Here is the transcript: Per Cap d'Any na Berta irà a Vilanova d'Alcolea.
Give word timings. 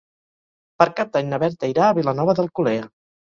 Per 0.81 0.87
Cap 0.99 1.11
d'Any 1.17 1.29
na 1.33 1.39
Berta 1.45 1.69
irà 1.73 1.83
a 1.89 1.97
Vilanova 1.99 2.35
d'Alcolea. 2.41 2.89